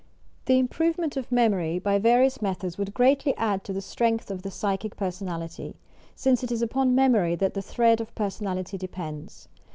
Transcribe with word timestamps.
The 0.45 0.57
improvement 0.57 1.15
of 1.15 1.31
memory 1.31 1.77
by 1.77 1.99
various 1.99 2.41
methods 2.41 2.75
would 2.79 2.91
greatly 2.91 3.37
add 3.37 3.63
to 3.65 3.71
the 3.71 3.81
strength 3.83 4.31
of 4.31 4.41
the 4.41 4.49
psychic 4.49 4.97
per 4.97 5.09
sonality, 5.09 5.75
since 6.15 6.43
it 6.43 6.51
is 6.51 6.63
upon 6.63 6.95
memory 6.95 7.35
that 7.35 7.53
the 7.53 7.61
thread 7.61 8.01
of 8.01 8.15
personality 8.15 8.79
depends. 8.79 9.47